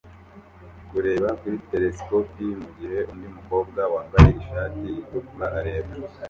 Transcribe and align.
kureba 0.89 1.27
kuri 1.39 1.57
telesikope 1.71 2.43
mugihe 2.61 2.99
undi 3.11 3.27
mukobwa 3.35 3.81
wambaye 3.93 4.29
ishati 4.41 4.85
itukura 5.01 5.47
areba 5.59 5.91